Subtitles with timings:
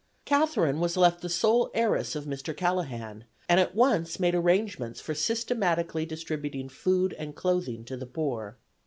[0.25, 2.57] Catherine was left the sole heiress of Mr.
[2.57, 8.57] Callahan, and at once made arrangements for systematically distributing food and clothing to the poor.